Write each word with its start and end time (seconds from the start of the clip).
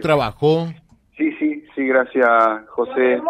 trabajó? 0.00 0.66
Sí, 1.16 1.32
sí, 1.38 1.64
sí, 1.74 1.86
gracias, 1.86 2.26
José. 2.68 3.20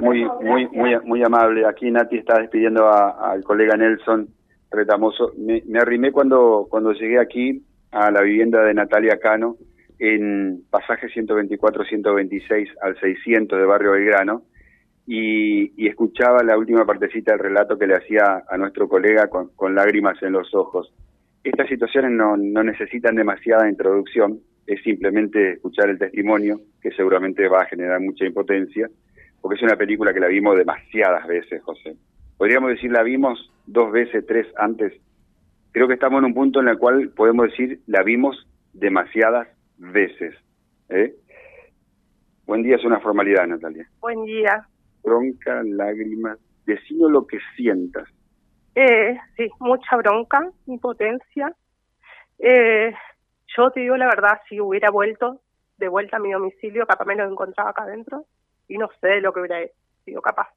Muy, 0.00 0.24
muy, 0.40 0.68
muy, 0.68 0.96
muy 1.04 1.22
amable. 1.24 1.66
Aquí 1.66 1.90
Nati 1.90 2.18
está 2.18 2.38
despidiendo 2.38 2.88
al 2.88 3.42
colega 3.42 3.76
Nelson 3.76 4.28
Retamoso. 4.70 5.32
Me, 5.36 5.62
me, 5.66 5.80
arrimé 5.80 6.12
cuando, 6.12 6.68
cuando 6.70 6.92
llegué 6.92 7.18
aquí 7.18 7.62
a 7.90 8.10
la 8.12 8.22
vivienda 8.22 8.62
de 8.62 8.74
Natalia 8.74 9.18
Cano 9.18 9.56
en 9.98 10.62
pasaje 10.70 11.08
124-126 11.08 12.68
al 12.80 12.98
600 13.00 13.58
de 13.58 13.66
Barrio 13.66 13.92
Belgrano 13.92 14.42
y, 15.06 15.88
escuchaba 15.88 16.44
la 16.44 16.56
última 16.56 16.86
partecita 16.86 17.32
del 17.32 17.40
relato 17.40 17.76
que 17.76 17.88
le 17.88 17.96
hacía 17.96 18.44
a 18.48 18.56
nuestro 18.56 18.88
colega 18.88 19.28
con, 19.28 19.74
lágrimas 19.74 20.22
en 20.22 20.32
los 20.32 20.54
ojos. 20.54 20.92
Estas 21.42 21.68
situaciones 21.68 22.12
no 22.12 22.62
necesitan 22.62 23.16
demasiada 23.16 23.68
introducción, 23.68 24.38
es 24.66 24.82
simplemente 24.82 25.52
escuchar 25.52 25.90
el 25.90 25.98
testimonio, 25.98 26.60
que 26.80 26.90
seguramente 26.92 27.48
va 27.48 27.62
a 27.62 27.66
generar 27.66 28.00
mucha 28.00 28.24
impotencia, 28.24 28.88
porque 29.40 29.56
es 29.56 29.62
una 29.62 29.76
película 29.76 30.12
que 30.12 30.20
la 30.20 30.28
vimos 30.28 30.56
demasiadas 30.56 31.26
veces, 31.26 31.62
José. 31.62 31.96
Podríamos 32.36 32.70
decir, 32.70 32.90
la 32.90 33.02
vimos 33.02 33.52
dos 33.66 33.90
veces, 33.92 34.24
tres 34.26 34.46
antes. 34.56 34.92
Creo 35.72 35.88
que 35.88 35.94
estamos 35.94 36.18
en 36.20 36.26
un 36.26 36.34
punto 36.34 36.60
en 36.60 36.68
el 36.68 36.78
cual 36.78 37.10
podemos 37.10 37.50
decir, 37.50 37.80
la 37.86 38.02
vimos 38.02 38.46
demasiadas 38.72 39.48
veces. 39.78 40.34
¿eh? 40.88 41.14
Buen 42.46 42.62
día, 42.62 42.76
es 42.76 42.84
una 42.84 43.00
formalidad, 43.00 43.46
Natalia. 43.46 43.88
Buen 44.00 44.24
día. 44.24 44.66
Bronca, 45.02 45.62
lágrimas, 45.64 46.38
decino 46.66 47.08
lo 47.08 47.26
que 47.26 47.38
sientas. 47.56 48.08
Eh, 48.74 49.16
sí, 49.36 49.48
mucha 49.60 49.96
bronca, 49.96 50.50
impotencia. 50.66 51.54
Eh, 52.38 52.92
yo 53.56 53.70
te 53.70 53.80
digo 53.80 53.96
la 53.96 54.06
verdad, 54.06 54.40
si 54.48 54.60
hubiera 54.60 54.90
vuelto 54.90 55.40
de 55.76 55.88
vuelta 55.88 56.18
a 56.18 56.20
mi 56.20 56.32
domicilio, 56.32 56.86
capaz 56.86 57.06
me 57.06 57.16
lo 57.16 57.24
encontraba 57.24 57.70
acá 57.70 57.84
adentro 57.84 58.26
y 58.68 58.78
no 58.78 58.88
sé 59.00 59.20
lo 59.20 59.32
que 59.32 59.40
hubiera 59.40 59.66
sido 60.04 60.20
capaz. 60.20 60.48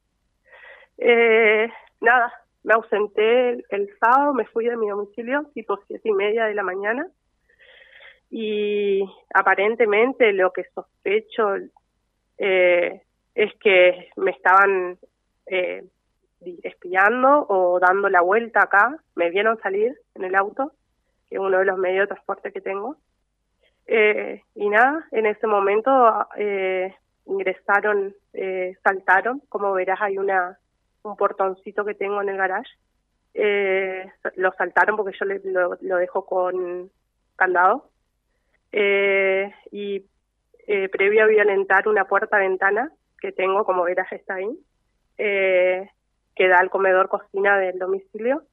Eh, 0.98 1.70
nada, 2.02 2.32
me 2.64 2.74
ausenté 2.74 3.64
el, 3.70 3.90
sábado, 4.00 4.34
me 4.34 4.46
fui 4.46 4.66
de 4.66 4.78
mi 4.78 4.90
domicilio 4.90 5.46
tipo 5.54 5.80
siete 5.88 6.10
y 6.10 6.12
media 6.12 6.46
de 6.46 6.56
la 6.56 6.64
mañana. 6.64 7.08
Y 8.30 9.04
aparentemente 9.34 10.34
lo 10.34 10.52
que 10.52 10.64
sospecho 10.74 11.56
eh, 12.38 13.02
es 13.36 13.54
que 13.60 14.10
me 14.18 14.32
estaban 14.32 14.98
eh, 15.46 15.84
espiando 16.64 17.46
o 17.48 17.80
dando 17.80 18.10
la 18.10 18.22
vuelta 18.22 18.64
acá, 18.64 18.98
me 19.16 19.30
vieron 19.30 19.60
salir 19.60 19.96
en 20.16 20.24
el 20.24 20.36
auto 20.36 20.72
que 21.34 21.38
es 21.38 21.44
uno 21.44 21.58
de 21.58 21.66
los 21.66 21.80
medios 21.80 22.04
de 22.04 22.14
transporte 22.14 22.52
que 22.52 22.62
tengo. 22.62 22.96
Eh, 23.88 24.44
y 24.54 24.70
nada, 24.70 25.08
en 25.12 25.26
ese 25.26 25.48
momento 25.48 26.28
eh, 26.38 26.94
ingresaron, 27.26 28.14
eh, 28.34 28.78
saltaron, 28.84 29.42
como 29.50 29.74
verás 29.74 30.00
hay 30.00 30.20
una 30.20 30.60
un 31.02 31.18
portoncito 31.18 31.84
que 31.84 31.96
tengo 31.96 32.22
en 32.22 32.30
el 32.30 32.38
garage, 32.38 32.70
lo 34.36 34.54
saltaron 34.54 34.96
porque 34.96 35.18
yo 35.18 35.26
lo, 35.26 35.76
lo, 35.82 35.98
dejo 35.98 36.24
con 36.24 36.92
candado. 37.36 37.90
Y 38.72 40.06
previo 40.92 41.24
a 41.24 41.28
violentar 41.28 41.88
una 41.88 42.06
puerta-ventana 42.06 42.92
que 43.20 43.32
tengo, 43.32 43.66
como 43.66 43.84
verás 43.84 44.12
está 44.14 44.36
ahí, 44.36 44.58
que 45.18 46.48
da 46.48 46.60
al 46.60 46.70
comedor 46.70 47.10
cocina 47.10 47.58
del 47.58 47.80
domicilio, 47.80 48.44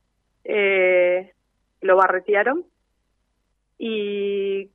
lo 1.83 1.97
barretearon 1.97 2.65
y 3.83 4.71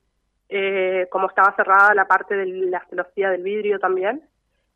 eh, 0.50 1.08
como 1.12 1.28
estaba 1.28 1.56
cerrada 1.56 1.94
la 1.94 2.08
parte 2.08 2.36
de 2.36 2.48
la 2.48 2.84
celosía 2.90 3.30
del 3.30 3.44
vidrio 3.44 3.78
también, 3.78 4.24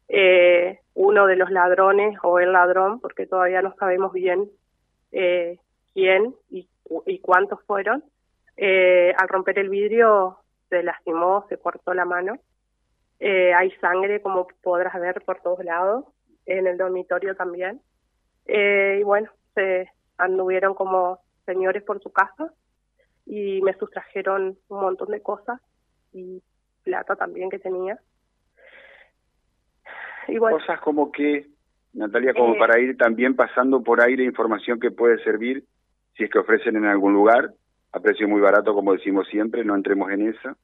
eh, 0.08 0.82
uno 0.94 1.26
de 1.26 1.36
los 1.36 1.50
lastrones 1.50 2.16
o 2.22 2.40
el 2.40 2.54
ladrón, 2.54 3.00
porque 3.00 3.26
todavía 3.26 3.64
no 3.64 3.74
sabemos 3.80 4.14
bien 4.14 4.48
eh, 5.12 5.58
quién 5.96 6.36
y, 6.52 6.70
y, 7.08 7.20
cuántos 7.20 7.60
fueron, 7.64 8.04
eh, 8.56 9.16
al 9.18 9.28
romper 9.30 9.58
el 9.58 9.70
vidrio 9.70 10.38
se 10.70 10.84
lastimó, 10.84 11.48
se 11.50 11.58
cortó 11.58 11.96
la 11.96 12.06
mano. 12.06 12.38
Eh, 13.20 13.52
hay 13.56 13.72
sangre, 13.82 14.22
como 14.22 14.48
podrás 14.62 14.94
ver, 15.02 15.24
por 15.26 15.42
todos 15.42 15.66
lados, 15.66 16.06
en 16.46 16.68
el 16.68 16.78
dormitorio 16.78 17.36
también. 17.36 17.82
Y 18.46 19.02
bueno, 19.02 19.32
se 19.56 19.92
anduvieron 20.20 20.76
como 20.76 21.20
señores 21.48 21.82
por 21.82 22.00
su 22.02 22.12
casa 22.12 22.54
y 23.30 23.62
me 23.62 23.74
sustrajeron 23.76 24.58
un 24.70 24.82
montón 24.82 25.10
de 25.10 25.22
cosas 25.22 25.62
y 26.12 26.42
plata 26.84 27.16
también 27.16 27.52
que 27.52 27.60
tenía. 27.60 28.00
Cosas 30.40 30.82
como 30.82 31.12
que, 31.12 31.46
Natalia, 31.94 32.34
como 32.34 32.56
eh, 32.56 32.60
para 32.60 32.80
ir 32.80 32.98
también 32.98 33.36
pasando 33.36 33.84
por 33.84 34.02
ahí 34.02 34.18
la 34.18 34.24
información 34.24 34.80
que 34.80 34.90
puede 34.90 35.24
servir, 35.24 35.64
si 36.18 36.24
es 36.24 36.32
que 36.32 36.40
ofrecen 36.40 36.76
en 36.76 36.86
algún 36.86 37.14
lugar, 37.14 37.54
a 37.92 38.00
precio 38.00 38.28
muy 38.28 38.42
barato, 38.42 38.74
como 38.74 38.94
decimos 38.94 39.28
siempre, 39.28 39.64
no 39.64 39.76
entremos 39.76 40.12
en 40.12 40.30
esa. 40.30 40.58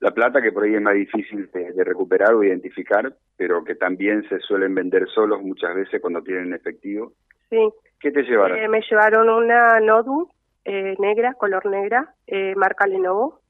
La 0.00 0.10
plata, 0.10 0.42
que 0.42 0.52
por 0.52 0.64
ahí 0.64 0.74
es 0.74 0.82
más 0.82 0.94
difícil 0.94 1.50
de, 1.52 1.72
de 1.72 1.84
recuperar 1.84 2.34
o 2.34 2.44
identificar, 2.44 3.14
pero 3.36 3.64
que 3.64 3.76
también 3.76 4.28
se 4.28 4.40
suelen 4.40 4.74
vender 4.74 5.08
solos 5.08 5.40
muchas 5.42 5.74
veces 5.74 6.02
cuando 6.02 6.22
tienen 6.22 6.52
efectivo. 6.52 7.12
Sí, 7.48 7.70
¿Qué 7.98 8.10
te 8.10 8.22
llevaron? 8.22 8.58
Eh, 8.58 8.68
me 8.68 8.82
llevaron 8.82 9.30
una 9.30 9.80
notebook 9.80 10.33
eh, 10.64 10.94
negra, 10.98 11.34
color 11.34 11.66
negra, 11.66 12.14
eh, 12.26 12.54
marca 12.56 12.86
Lenovo, 12.86 13.40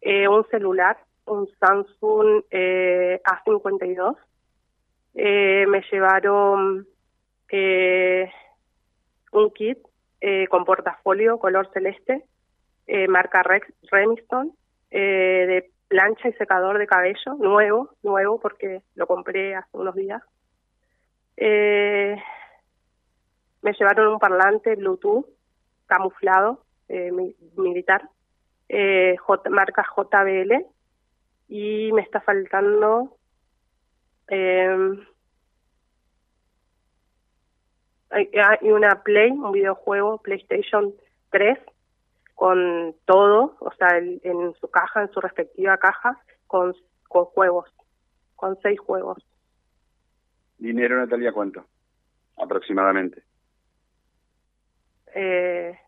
eh, 0.00 0.28
un 0.28 0.46
celular, 0.50 0.96
un 1.26 1.48
Samsung 1.58 2.44
eh, 2.50 3.20
A52. 3.24 4.16
Eh, 5.14 5.66
me 5.68 5.82
llevaron 5.90 6.86
un 9.32 9.50
kit 9.50 9.78
con 10.50 10.64
portafolio 10.64 11.38
color 11.38 11.70
celeste, 11.72 12.24
marca 13.08 13.42
Remington, 13.90 14.52
de 14.90 15.70
plancha 15.88 16.28
y 16.28 16.32
secador 16.34 16.78
de 16.78 16.86
cabello, 16.86 17.34
nuevo, 17.38 17.90
nuevo 18.02 18.38
porque 18.38 18.82
lo 18.94 19.06
compré 19.06 19.54
hace 19.54 19.76
unos 19.76 19.94
días. 19.94 20.22
Eh, 21.36 22.16
me 23.62 23.72
llevaron 23.72 24.08
un 24.08 24.18
parlante 24.18 24.76
Bluetooth 24.76 25.26
camuflado 25.88 26.62
eh, 26.88 27.10
mi, 27.10 27.34
militar, 27.56 28.08
eh, 28.68 29.16
J, 29.18 29.50
marca 29.50 29.84
JBL, 29.96 30.64
y 31.48 31.90
me 31.92 32.02
está 32.02 32.20
faltando 32.20 33.16
eh, 34.28 34.98
hay, 38.10 38.70
una 38.70 39.02
Play, 39.02 39.30
un 39.30 39.52
videojuego 39.52 40.18
PlayStation 40.18 40.94
3 41.30 41.58
con 42.34 42.94
todo, 43.04 43.56
o 43.58 43.72
sea, 43.72 43.98
el, 43.98 44.20
en 44.22 44.54
su 44.54 44.70
caja, 44.70 45.02
en 45.02 45.10
su 45.10 45.20
respectiva 45.20 45.76
caja, 45.78 46.18
con, 46.46 46.74
con 47.08 47.24
juegos, 47.26 47.68
con 48.36 48.56
seis 48.62 48.78
juegos. 48.78 49.18
¿Dinero, 50.58 50.96
Natalia, 50.96 51.32
cuánto? 51.32 51.66
Aproximadamente 52.36 53.27
eh, 55.14 55.78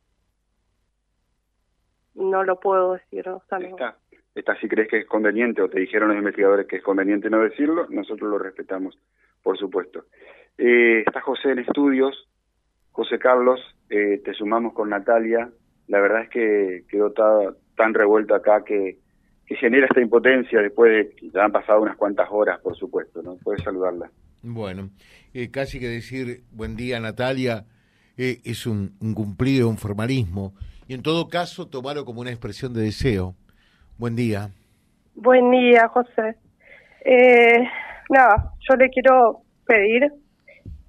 no 2.15 2.45
lo 2.45 2.61
puedo 2.61 2.95
decir. 2.95 3.29
O 3.29 3.43
sea, 3.49 3.59
está, 3.59 3.99
está, 4.35 4.57
si 4.61 4.69
crees 4.69 4.89
que 4.89 4.99
es 4.99 5.07
conveniente 5.07 5.63
o 5.63 5.69
te 5.69 5.81
dijeron 5.81 6.09
los 6.09 6.19
investigadores 6.19 6.67
que 6.67 6.77
es 6.77 6.83
conveniente 6.83 7.31
no 7.31 7.41
decirlo, 7.41 7.87
nosotros 7.89 8.31
lo 8.31 8.39
respetamos, 8.39 8.99
por 9.43 9.59
supuesto. 9.59 10.05
Eh, 10.59 11.05
está 11.07 11.21
José 11.21 11.53
en 11.53 11.61
estudios, 11.61 12.29
José 12.93 13.19
Carlos, 13.19 13.61
eh, 13.89 14.21
te 14.25 14.35
sumamos 14.35 14.75
con 14.75 14.91
Natalia, 14.91 15.51
la 15.89 16.01
verdad 16.01 16.23
es 16.23 16.31
que 16.31 16.85
quedó 16.89 17.13
ta, 17.13 17.55
tan 17.77 17.95
revuelto 17.95 18.35
acá 18.35 18.63
que, 18.65 18.99
que 19.47 19.57
genera 19.57 19.87
esta 19.87 20.01
impotencia 20.01 20.61
después 20.61 20.93
de 20.93 21.15
que 21.17 21.31
ya 21.31 21.45
han 21.45 21.53
pasado 21.53 21.81
unas 21.81 21.97
cuantas 21.97 22.29
horas, 22.31 22.61
por 22.61 22.77
supuesto, 22.77 23.23
¿no? 23.23 23.37
Puedes 23.43 23.63
saludarla. 23.63 24.11
Bueno, 24.43 24.91
eh, 25.35 25.51
casi 25.51 25.81
que 25.81 25.89
decir 25.89 26.43
buen 26.53 26.77
día 26.77 27.01
Natalia, 27.01 27.65
es 28.21 28.67
un, 28.67 28.97
un, 29.01 29.15
cumplido, 29.15 29.69
un 29.69 29.79
formalismo, 29.79 30.53
y 30.87 30.95
en 30.95 31.03
todo 31.03 31.29
caso 31.29 31.69
tomarlo 31.69 32.05
como 32.05 32.21
una 32.21 32.31
expresión 32.31 32.75
de 32.75 32.83
deseo. 32.83 33.35
Buen 33.97 34.17
día. 34.17 34.51
Buen 35.15 35.51
día, 35.51 35.89
José. 35.89 36.37
Eh, 37.05 37.69
nada, 38.11 38.53
yo 38.69 38.77
le 38.77 38.91
quiero 38.91 39.43
pedir 39.67 40.13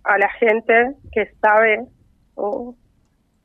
a 0.03 0.17
la 0.17 0.29
gente 0.31 0.95
que 1.11 1.31
sabe 1.41 1.85
o 2.35 2.75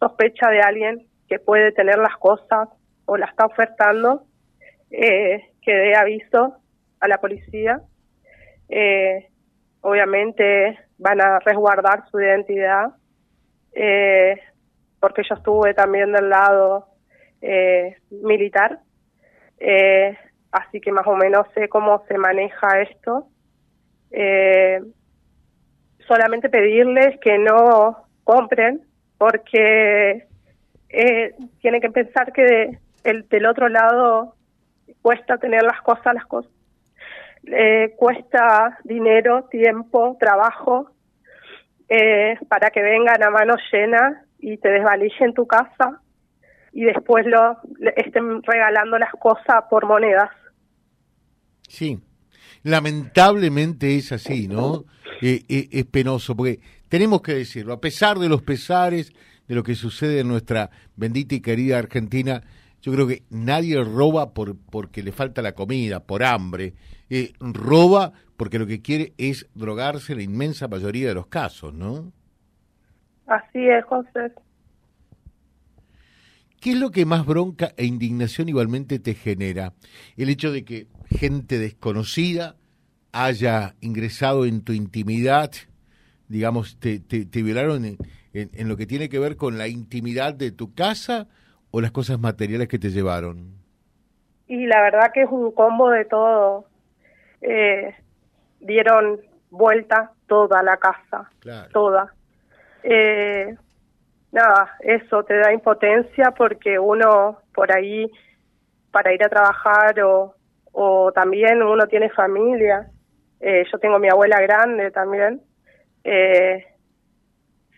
sospecha 0.01 0.49
de 0.49 0.61
alguien 0.61 1.07
que 1.29 1.39
puede 1.39 1.73
tener 1.73 1.99
las 1.99 2.17
cosas 2.17 2.69
o 3.05 3.17
la 3.17 3.27
está 3.27 3.47
ofertando, 3.47 4.25
eh, 4.91 5.51
que 5.63 5.73
dé 5.73 5.95
aviso 5.95 6.57
a 7.01 7.09
la 7.09 7.19
policía. 7.19 7.81
Eh, 8.69 9.29
obviamente 9.81 10.79
van 10.99 11.21
a 11.21 11.39
resguardar 11.41 12.09
su 12.11 12.21
identidad 12.21 12.95
eh, 13.77 14.41
porque 14.99 15.23
yo 15.29 15.35
estuve 15.35 15.75
también 15.75 16.11
del 16.13 16.31
lado 16.31 16.87
eh, 17.43 17.97
militar. 18.11 18.81
Eh, 19.59 20.17
así 20.51 20.81
que 20.81 20.91
más 20.91 21.07
o 21.07 21.15
menos 21.15 21.47
sé 21.55 21.69
cómo 21.69 22.03
se 22.09 22.17
maneja 22.17 22.81
esto. 22.81 23.29
Eh, 24.11 24.81
solamente 26.09 26.49
pedirles 26.49 27.19
que 27.21 27.39
no 27.39 28.07
compren 28.25 28.81
porque 29.19 30.27
eh, 30.89 31.35
tienen 31.61 31.81
que 31.81 31.91
pensar 31.91 32.33
que 32.33 32.79
el, 33.05 33.29
del 33.29 33.47
otro 33.47 33.69
lado 33.69 34.35
cuesta 35.03 35.37
tener 35.37 35.63
las 35.63 35.83
cosas, 35.83 36.15
las 36.15 36.27
cosas. 36.27 36.51
Eh, 37.47 37.95
cuesta 37.97 38.79
dinero, 38.85 39.45
tiempo, 39.45 40.17
trabajo, 40.19 40.91
eh, 41.89 42.39
para 42.49 42.71
que 42.71 42.83
vengan 42.83 43.23
a 43.23 43.31
mano 43.31 43.55
llena 43.73 44.25
y 44.39 44.57
te 44.59 44.69
desvalichen 44.69 45.35
tu 45.35 45.47
casa 45.47 46.01
y 46.73 46.85
después 46.85 47.25
lo 47.27 47.59
estén 47.97 48.43
regalando 48.43 48.99
las 48.99 49.13
cosas 49.13 49.65
por 49.71 49.87
monedas. 49.87 50.31
Sí, 51.69 51.99
lamentablemente 52.63 53.97
es 53.97 54.13
así, 54.13 54.47
¿no? 54.47 54.85
Eh, 55.23 55.43
eh, 55.49 55.69
es 55.71 55.85
penoso, 55.87 56.37
porque 56.37 56.61
tenemos 56.89 57.23
que 57.23 57.35
decirlo, 57.35 57.73
a 57.73 57.81
pesar 57.81 58.19
de 58.19 58.29
los 58.29 58.43
pesares 58.43 59.13
de 59.49 59.55
lo 59.55 59.63
que 59.63 59.75
sucede 59.75 60.21
en 60.21 60.29
nuestra 60.29 60.71
bendita 60.97 61.35
y 61.35 61.41
querida 61.41 61.79
Argentina, 61.79 62.43
yo 62.87 62.93
creo 62.93 63.09
que 63.09 63.25
nadie 63.31 63.83
roba 63.83 64.33
por 64.33 64.57
porque 64.57 65.03
le 65.03 65.11
falta 65.11 65.43
la 65.43 65.57
comida, 65.57 65.99
por 65.99 66.23
hambre, 66.23 66.75
eh, 67.11 67.33
roba 67.41 68.13
porque 68.37 68.61
lo 68.61 68.67
que 68.69 68.81
quiere 68.81 69.13
es 69.19 69.49
drogarse 69.57 70.13
en 70.13 70.19
la 70.19 70.25
inmensa 70.25 70.69
mayoría 70.69 71.09
de 71.09 71.15
los 71.15 71.27
casos, 71.27 71.75
¿no? 71.75 72.13
Así 73.27 73.59
es, 73.59 73.85
José. 73.87 74.33
¿Qué 76.61 76.71
es 76.71 76.79
lo 76.79 76.93
que 76.93 77.05
más 77.07 77.27
bronca 77.27 77.73
e 77.77 77.87
indignación 77.87 78.49
igualmente 78.49 79.01
te 79.01 79.15
genera? 79.15 79.73
El 80.17 80.29
hecho 80.29 80.53
de 80.53 80.65
que 80.65 80.87
gente 81.11 81.59
desconocida 81.59 82.55
haya 83.11 83.75
ingresado 83.81 84.47
en 84.47 84.61
tu 84.61 84.73
intimidad, 84.73 85.51
digamos, 86.29 86.79
te, 86.79 87.01
te, 87.01 87.43
violaron 87.43 87.85
en, 87.85 87.99
en, 88.33 88.69
lo 88.69 88.77
que 88.77 88.87
tiene 88.87 89.09
que 89.09 89.19
ver 89.19 89.35
con 89.35 89.59
la 89.59 89.67
intimidad 89.67 90.35
de 90.35 90.53
tu 90.53 90.73
casa 90.73 91.27
o 91.77 91.81
las 91.83 91.91
cosas 91.91 92.19
materiales 92.19 92.69
que 92.69 92.79
te 92.79 92.89
llevaron? 92.89 93.53
Y 94.47 94.65
la 94.65 94.81
verdad 94.81 95.13
que 95.13 95.25
es 95.25 95.29
un 95.31 95.53
combo 95.53 95.91
de 95.91 96.07
todo. 96.07 96.65
Eh, 97.43 97.95
dieron 98.61 99.21
vuelta 99.51 100.13
toda 100.27 100.63
la 100.63 100.79
casa, 100.79 101.31
toda. 101.75 102.15
Eh, 102.83 103.55
nada, 104.33 104.75
eso 104.81 105.23
te 105.25 105.37
da 105.37 105.53
impotencia 105.53 106.31
porque 106.31 106.79
uno 106.79 107.41
por 107.55 107.71
ahí, 107.71 108.11
para 108.91 109.13
ir 109.13 109.23
a 109.23 109.29
trabajar 109.29 110.01
o, 110.01 110.35
o 110.73 111.13
también 111.13 111.63
uno 111.63 111.87
tiene 111.89 112.09
familia, 112.09 112.91
eh, 113.39 113.65
yo 113.71 113.79
tengo 113.79 113.99
mi 113.99 114.09
abuela 114.09 114.41
grande 114.41 114.91
también, 114.93 115.43
eh, 116.05 116.65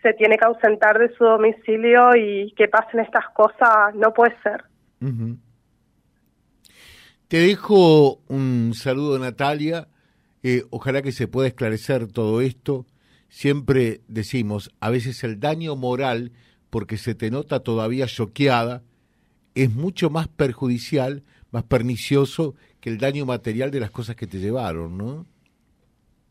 se 0.02 0.12
tiene 0.14 0.36
que 0.36 0.44
ausentar 0.44 0.98
de 0.98 1.14
su 1.16 1.24
domicilio 1.24 2.14
y 2.16 2.52
que 2.56 2.68
pasen 2.68 3.00
estas 3.00 3.28
cosas 3.30 3.94
no 3.94 4.12
puede 4.12 4.34
ser. 4.42 4.64
Te 7.28 7.38
dejo 7.38 8.20
un 8.28 8.72
saludo, 8.74 9.18
Natalia. 9.18 9.88
Eh, 10.42 10.62
ojalá 10.70 11.02
que 11.02 11.12
se 11.12 11.28
pueda 11.28 11.48
esclarecer 11.48 12.10
todo 12.10 12.40
esto. 12.40 12.86
Siempre 13.28 14.00
decimos, 14.08 14.74
a 14.80 14.90
veces 14.90 15.22
el 15.24 15.38
daño 15.40 15.76
moral 15.76 16.32
porque 16.70 16.96
se 16.96 17.14
te 17.14 17.30
nota 17.30 17.60
todavía 17.60 18.06
choqueada, 18.06 18.82
es 19.54 19.74
mucho 19.74 20.10
más 20.10 20.28
perjudicial, 20.28 21.22
más 21.50 21.64
pernicioso 21.64 22.54
que 22.80 22.90
el 22.90 22.98
daño 22.98 23.26
material 23.26 23.70
de 23.70 23.80
las 23.80 23.90
cosas 23.90 24.16
que 24.16 24.26
te 24.26 24.38
llevaron, 24.38 24.96
¿no? 24.96 25.26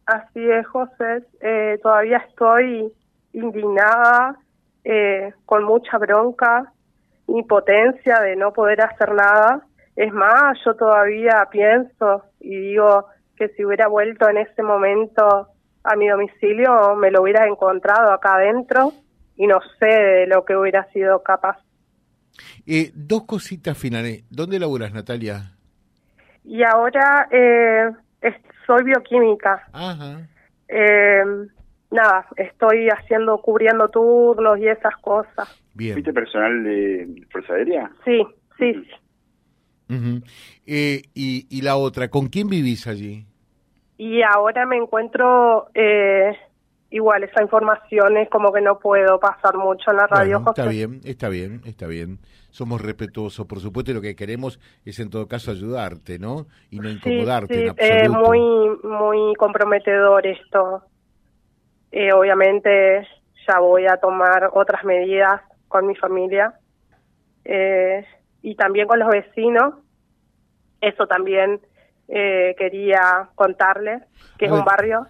Así 0.06 0.40
es, 0.40 0.66
José. 0.68 1.24
Eh, 1.42 1.80
todavía 1.84 2.18
estoy 2.30 2.94
indignada, 3.38 4.36
eh, 4.84 5.34
con 5.46 5.64
mucha 5.64 5.98
bronca, 5.98 6.72
impotencia 7.28 8.20
de 8.22 8.36
no 8.36 8.52
poder 8.54 8.82
hacer 8.82 9.14
nada. 9.14 9.62
Es 9.96 10.14
más, 10.14 10.58
yo 10.66 10.76
todavía 10.76 11.48
pienso 11.52 12.24
y 12.40 12.56
digo 12.56 13.08
que 13.36 13.50
si 13.50 13.66
hubiera 13.66 13.88
vuelto 13.88 14.28
en 14.30 14.38
ese 14.38 14.64
momento 14.64 15.48
a 15.84 15.96
mi 15.96 16.08
domicilio, 16.08 16.96
me 16.96 17.12
lo 17.12 17.22
hubiera 17.22 17.48
encontrado 17.48 18.12
acá 18.12 18.36
adentro 18.36 18.92
y 19.36 19.48
no 19.48 19.60
sé 19.80 19.88
de 19.88 20.28
lo 20.28 20.44
que 20.44 20.56
hubiera 20.56 20.86
sido 20.92 21.22
capaz. 21.22 21.58
Eh, 22.66 22.92
dos 22.94 23.24
cositas 23.26 23.78
finales. 23.78 24.24
¿Dónde 24.30 24.60
laburas, 24.60 24.94
Natalia? 24.94 25.52
Y 26.44 26.64
ahora 26.64 27.28
eh, 27.32 27.92
soy 28.66 28.84
bioquímica. 28.84 29.68
Ajá. 29.72 30.28
Eh, 30.68 31.24
nada, 31.92 32.28
estoy 32.36 32.90
haciendo, 32.90 33.38
cubriendo 33.40 33.90
turnos 33.90 34.60
y 34.60 34.68
esas 34.68 34.96
cosas. 34.98 35.48
Bien. 35.74 35.94
¿Fuiste 35.94 36.14
personal 36.14 36.64
de 36.64 37.26
Fuerza 37.32 37.54
Aérea? 37.54 37.92
Sí, 38.04 38.26
sí. 38.58 38.88
eh, 40.66 41.02
y, 41.14 41.48
y 41.50 41.62
la 41.62 41.78
otra, 41.78 42.10
¿con 42.10 42.28
quién 42.28 42.48
vivís 42.50 42.88
allí? 42.88 43.26
Y 43.98 44.22
ahora 44.22 44.66
me 44.66 44.78
encuentro 44.78 45.70
eh, 45.74 46.36
igual 46.90 47.24
esa 47.24 47.42
información 47.42 48.18
es 48.18 48.30
como 48.30 48.52
que 48.54 48.62
no 48.62 48.80
puedo 48.80 49.20
pasar 49.20 49.58
mucho 49.58 49.92
en 49.92 49.98
la 49.98 50.08
radio. 50.08 50.44
está 50.48 50.68
bien, 50.68 51.02
está 51.04 51.30
bien, 51.30 51.62
está 51.66 51.88
bien. 51.88 52.20
Somos 52.50 52.82
respetuosos, 52.82 53.46
por 53.46 53.60
supuesto, 53.60 53.92
y 53.92 53.94
lo 53.96 54.02
que 54.02 54.16
queremos 54.16 54.60
es 54.86 55.00
en 55.00 55.10
todo 55.10 55.28
caso 55.28 55.52
ayudarte, 55.52 56.20
¿no? 56.20 56.48
Y 56.70 56.80
no 56.80 56.90
incomodarte 56.90 57.70
sí, 57.70 57.76
Es 57.78 58.10
muy, 58.10 58.40
muy 58.84 59.36
comprometedor 59.36 60.26
esto. 60.26 60.84
Eh, 61.92 62.12
obviamente 62.14 63.08
ya 63.48 63.60
voy 63.60 63.88
a 63.88 63.98
tomar 63.98 64.50
otras 64.54 64.84
medidas 64.84 65.42
con 65.68 65.88
mi 65.88 65.96
familia 65.96 66.54
eh, 67.46 68.06
y 68.42 68.56
también 68.56 68.88
con 68.88 69.00
los 69.00 69.10
vecinos. 69.10 69.76
Eso 70.82 71.08
también 71.08 71.60
eh, 72.08 72.56
quería 72.58 73.30
contarles, 73.36 74.04
que 74.38 74.46
es 74.46 74.52
un 74.52 74.64
barrio 74.64 75.08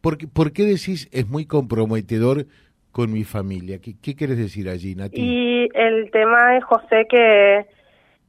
¿Por, 0.00 0.52
qué 0.52 0.64
decís 0.64 1.08
es 1.12 1.28
muy 1.28 1.46
comprometedor 1.46 2.46
con 2.92 3.12
mi 3.12 3.24
familia? 3.24 3.80
¿Qué, 3.80 3.94
qué 4.00 4.14
quieres 4.14 4.38
decir 4.38 4.68
allí, 4.68 4.94
Nati? 4.94 5.20
Y 5.20 5.68
el 5.74 6.10
tema 6.10 6.56
es, 6.56 6.64
José, 6.64 7.06
que 7.08 7.66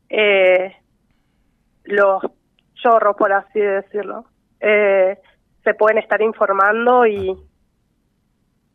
eh, 0.10 0.76
los 1.84 2.24
chorros, 2.76 3.16
por 3.16 3.32
así 3.32 3.60
decirlo, 3.60 4.26
eh, 4.60 5.18
se 5.64 5.74
pueden 5.76 6.00
estar 6.00 6.22
informando 6.22 7.06
y, 7.06 7.38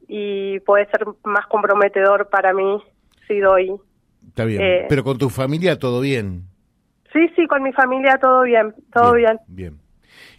y 0.08 0.61
puede 0.61 0.87
ser 0.87 1.04
más 1.25 1.46
comprometedor 1.46 2.28
para 2.28 2.52
mí 2.52 2.82
si 3.26 3.38
doy. 3.38 3.75
Está 4.28 4.44
bien, 4.44 4.62
eh, 4.62 4.87
pero 4.88 5.04
con 5.04 5.18
tu 5.18 5.30
familia 5.30 5.78
todo 5.78 6.00
bien. 6.00 6.44
Sí, 7.12 7.28
sí, 7.37 7.46
con 7.46 7.62
mi 7.62 7.73
familia 7.73 8.18
todo 8.20 8.42
bien, 8.42 8.75
todo 8.92 9.12
bien. 9.12 9.38
Bien. 9.46 9.78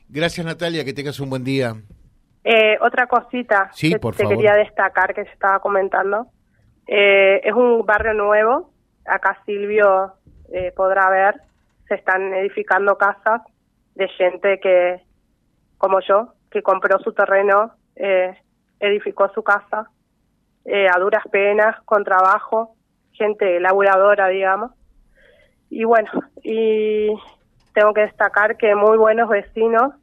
Gracias 0.10 0.46
Natalia, 0.46 0.84
que 0.84 0.94
tengas 0.94 1.20
un 1.20 1.30
buen 1.30 1.44
día. 1.44 1.74
Eh, 2.44 2.78
otra 2.80 3.08
cosita 3.08 3.72
que 3.80 3.98
te 3.98 4.28
quería 4.28 4.54
destacar 4.54 5.16
que 5.16 5.24
se 5.24 5.32
estaba 5.32 5.60
comentando. 5.60 6.28
Eh, 6.86 7.42
es 7.44 7.54
un 7.54 7.84
barrio 7.86 8.14
nuevo, 8.14 8.72
acá 9.04 9.42
Silvio 9.46 10.14
eh, 10.54 10.72
podrá 10.76 11.10
ver, 11.10 11.42
se 11.88 11.96
están 11.96 12.34
edificando 12.36 12.98
casas 12.98 13.42
de 13.96 14.08
gente 14.10 14.60
que, 14.60 15.02
como 15.80 16.00
yo, 16.02 16.36
que 16.52 16.62
compró 16.62 17.00
su 17.00 17.14
terreno, 17.14 17.74
edificó 18.80 19.30
su 19.30 19.44
casa 19.44 19.90
a 20.66 21.00
duras 21.00 21.24
penas, 21.32 21.80
con 21.84 22.04
trabajo, 22.04 22.76
gente 23.12 23.60
laburadora, 23.60 24.30
digamos. 24.30 24.72
Y 25.70 25.84
bueno, 25.84 26.10
y 26.44 27.10
tengo 27.74 27.94
que 27.94 28.02
destacar 28.02 28.58
que 28.58 28.74
muy 28.74 28.98
buenos 28.98 29.30
vecinos. 29.30 29.94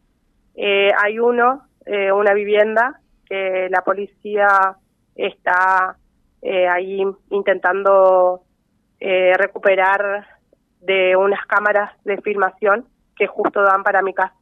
hay 0.54 1.18
uno 1.18 1.62
eh, 1.84 2.12
una 2.12 2.32
vivienda 2.32 3.00
que 3.26 3.68
la 3.70 3.82
policía 3.82 4.76
está 5.16 5.96
eh, 6.40 6.68
ahí 6.68 7.02
intentando 7.30 8.44
eh, 9.00 9.32
recuperar 9.36 10.26
de 10.80 11.16
unas 11.16 11.44
cámaras 11.46 11.92
de 12.04 12.20
filmación 12.20 12.86
que 13.16 13.26
justo 13.26 13.62
dan 13.62 13.82
para 13.82 14.02
mi 14.02 14.14
casa. 14.14 14.34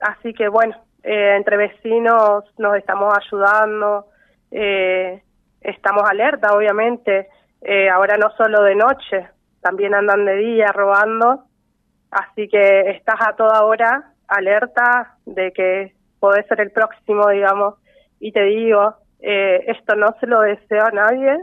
así 0.00 0.32
que 0.34 0.48
bueno, 0.48 0.76
entre 1.02 1.56
vecinos 1.56 2.44
nos 2.58 2.76
estamos 2.76 3.12
ayudando, 3.16 4.06
estamos 4.50 6.02
alerta 6.08 6.54
obviamente, 6.54 7.28
ahora 7.92 8.16
no 8.16 8.30
solo 8.36 8.62
de 8.62 8.74
noche, 8.74 9.28
también 9.60 9.94
andan 9.94 10.24
de 10.24 10.36
día 10.36 10.66
robando, 10.72 11.44
así 12.10 12.48
que 12.48 12.90
estás 12.90 13.20
a 13.20 13.34
toda 13.34 13.64
hora 13.64 14.12
alerta 14.28 15.16
de 15.26 15.52
que 15.52 15.94
puede 16.20 16.44
ser 16.44 16.60
el 16.60 16.70
próximo, 16.70 17.28
digamos, 17.28 17.74
y 18.20 18.32
te 18.32 18.44
digo, 18.44 18.94
eh, 19.20 19.64
esto 19.66 19.94
no 19.96 20.14
se 20.20 20.26
lo 20.26 20.40
deseo 20.40 20.84
a 20.84 20.90
nadie 20.90 21.36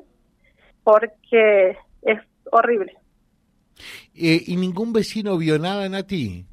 porque 0.83 1.77
es 2.01 2.19
horrible. 2.51 2.93
Eh, 4.15 4.41
¿Y 4.47 4.55
ningún 4.55 4.91
vecino 4.91 5.37
vio 5.37 5.59
nada, 5.59 5.87
Nati? 5.87 6.45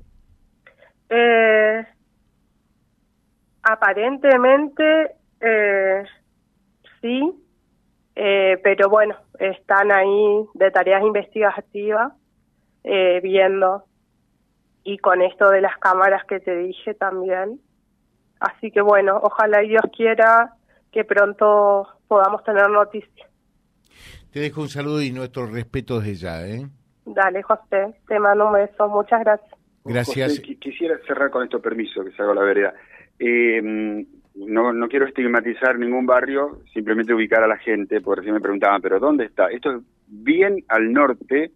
Eh, 1.08 1.86
aparentemente 3.66 5.16
eh, 5.40 6.04
sí, 7.00 7.32
eh, 8.14 8.58
pero 8.62 8.88
bueno, 8.88 9.16
están 9.38 9.90
ahí 9.90 10.46
de 10.54 10.70
tareas 10.70 11.02
investigativas 11.02 12.12
eh, 12.84 13.20
viendo 13.22 13.84
y 14.84 14.98
con 14.98 15.20
esto 15.20 15.50
de 15.50 15.60
las 15.60 15.76
cámaras 15.78 16.24
que 16.26 16.38
te 16.38 16.56
dije 16.56 16.94
también. 16.94 17.60
Así 18.38 18.70
que 18.70 18.80
bueno, 18.80 19.18
ojalá 19.22 19.60
Dios 19.60 19.82
quiera 19.94 20.54
que 20.92 21.04
pronto 21.04 21.88
podamos 22.06 22.44
tener 22.44 22.70
noticias. 22.70 23.28
Te 24.32 24.40
dejo 24.40 24.60
un 24.60 24.68
saludo 24.68 25.02
y 25.02 25.10
nuestro 25.10 25.46
respeto 25.46 25.98
desde 25.98 26.14
ya, 26.14 26.46
¿eh? 26.46 26.66
Dale, 27.04 27.42
José, 27.42 27.94
te 28.06 28.18
mando 28.20 28.46
un 28.46 28.52
beso, 28.52 28.88
muchas 28.88 29.20
gracias. 29.20 29.50
Gracias. 29.84 30.40
quisiera 30.40 30.98
cerrar 31.06 31.30
con 31.30 31.44
esto 31.44 31.60
permiso, 31.60 32.04
que 32.04 32.12
salgo 32.12 32.32
a 32.32 32.34
la 32.36 32.42
vereda. 32.42 32.74
Eh, 33.18 34.06
no, 34.36 34.72
no 34.72 34.88
quiero 34.88 35.06
estigmatizar 35.06 35.78
ningún 35.78 36.06
barrio, 36.06 36.60
simplemente 36.72 37.14
ubicar 37.14 37.42
a 37.42 37.46
la 37.46 37.56
gente, 37.56 38.00
porque 38.00 38.20
recién 38.20 38.34
me 38.34 38.40
preguntaban, 38.40 38.82
¿pero 38.82 39.00
dónde 39.00 39.24
está? 39.24 39.48
Esto 39.48 39.76
es 39.76 39.82
bien 40.06 40.62
al 40.68 40.92
norte 40.92 41.52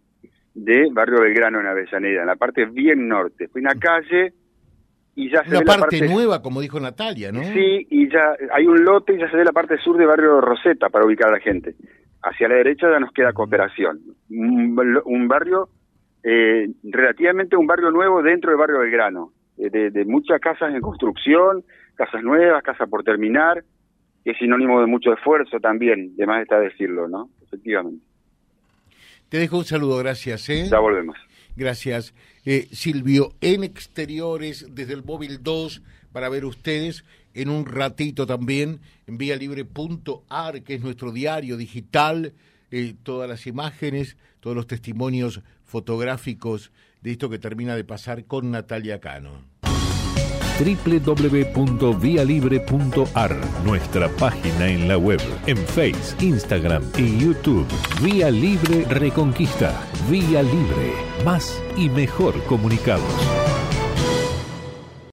de 0.54 0.88
Barrio 0.90 1.20
Belgrano 1.20 1.60
en 1.60 1.66
Avellaneda, 1.66 2.22
en 2.22 2.26
la 2.26 2.36
parte 2.36 2.64
bien 2.64 3.06
norte. 3.06 3.48
Fue 3.48 3.60
una 3.60 3.74
calle 3.74 4.32
y 5.14 5.30
ya 5.30 5.42
se 5.44 5.50
Una 5.50 5.60
ve 5.60 5.66
parte, 5.66 5.80
la 5.80 5.86
parte 5.86 6.08
nueva, 6.08 6.42
como 6.42 6.60
dijo 6.60 6.80
Natalia, 6.80 7.30
¿no? 7.32 7.42
Sí, 7.42 7.86
y 7.90 8.10
ya 8.10 8.34
hay 8.52 8.66
un 8.66 8.82
lote 8.82 9.14
y 9.14 9.18
ya 9.18 9.30
se 9.30 9.36
ve 9.36 9.44
la 9.44 9.52
parte 9.52 9.76
sur 9.78 9.96
de 9.98 10.06
Barrio 10.06 10.40
Roseta 10.40 10.88
para 10.88 11.04
ubicar 11.04 11.28
a 11.28 11.32
la 11.32 11.40
gente. 11.40 11.74
Hacia 12.22 12.48
la 12.48 12.56
derecha 12.56 12.90
ya 12.90 12.98
nos 12.98 13.12
queda 13.12 13.32
Cooperación. 13.32 14.00
Un, 14.30 15.00
un 15.04 15.28
barrio, 15.28 15.68
eh, 16.22 16.68
relativamente 16.84 17.56
un 17.56 17.66
barrio 17.66 17.90
nuevo 17.90 18.22
dentro 18.22 18.50
del 18.50 18.58
Barrio 18.58 18.80
Belgrano, 18.80 19.32
de, 19.68 19.90
de 19.90 20.04
muchas 20.04 20.40
casas 20.40 20.74
en 20.74 20.80
construcción, 20.80 21.64
casas 21.94 22.22
nuevas, 22.22 22.62
casas 22.62 22.88
por 22.88 23.04
terminar, 23.04 23.62
que 24.24 24.30
es 24.30 24.38
sinónimo 24.38 24.80
de 24.80 24.86
mucho 24.86 25.12
esfuerzo 25.12 25.60
también, 25.60 26.16
de 26.16 26.26
más 26.26 26.42
está 26.42 26.58
decirlo, 26.58 27.08
¿no? 27.08 27.28
Efectivamente. 27.42 28.04
Te 29.28 29.38
dejo 29.38 29.58
un 29.58 29.64
saludo, 29.64 29.98
gracias. 29.98 30.48
¿eh? 30.48 30.64
Ya 30.68 30.78
volvemos. 30.78 31.16
Gracias. 31.56 32.14
Eh, 32.44 32.68
Silvio, 32.72 33.32
en 33.40 33.64
exteriores, 33.64 34.74
desde 34.74 34.94
el 34.94 35.04
móvil 35.04 35.42
2, 35.42 35.82
para 36.12 36.28
ver 36.28 36.44
ustedes 36.44 37.04
en 37.34 37.48
un 37.48 37.66
ratito 37.66 38.26
también, 38.26 38.80
en 39.06 39.18
vialibre.ar, 39.18 40.62
que 40.62 40.74
es 40.74 40.82
nuestro 40.82 41.12
diario 41.12 41.56
digital, 41.56 42.32
eh, 42.70 42.94
todas 43.02 43.28
las 43.28 43.46
imágenes, 43.46 44.16
todos 44.40 44.56
los 44.56 44.66
testimonios 44.66 45.42
fotográficos 45.64 46.72
de 47.00 47.12
esto 47.12 47.30
que 47.30 47.38
termina 47.38 47.76
de 47.76 47.84
pasar 47.84 48.24
con 48.24 48.50
Natalia 48.50 49.00
Cano 49.00 49.50
www.vialibre.ar, 50.60 53.36
nuestra 53.64 54.08
página 54.16 54.68
en 54.68 54.88
la 54.88 54.98
web, 54.98 55.20
en 55.46 55.56
Face, 55.56 56.14
Instagram 56.20 56.82
y 56.98 57.16
YouTube. 57.18 57.66
Vía 58.02 58.30
Libre 58.30 58.84
Reconquista. 58.84 59.72
Vía 60.10 60.42
Libre. 60.42 60.92
Más 61.24 61.58
y 61.76 61.88
mejor 61.88 62.44
comunicados. 62.44 63.39